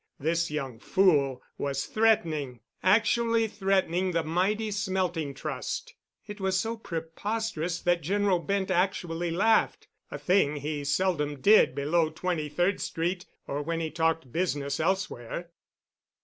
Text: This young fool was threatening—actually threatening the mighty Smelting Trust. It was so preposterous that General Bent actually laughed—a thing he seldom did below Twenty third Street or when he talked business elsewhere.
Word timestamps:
This 0.19 0.49
young 0.49 0.79
fool 0.79 1.43
was 1.59 1.85
threatening—actually 1.85 3.47
threatening 3.49 4.13
the 4.13 4.23
mighty 4.23 4.71
Smelting 4.71 5.35
Trust. 5.35 5.93
It 6.25 6.39
was 6.41 6.59
so 6.59 6.75
preposterous 6.75 7.79
that 7.81 8.01
General 8.01 8.39
Bent 8.39 8.71
actually 8.71 9.29
laughed—a 9.29 10.17
thing 10.17 10.55
he 10.55 10.83
seldom 10.85 11.39
did 11.39 11.75
below 11.75 12.09
Twenty 12.09 12.49
third 12.49 12.81
Street 12.81 13.27
or 13.45 13.61
when 13.61 13.79
he 13.79 13.91
talked 13.91 14.31
business 14.31 14.79
elsewhere. 14.79 15.51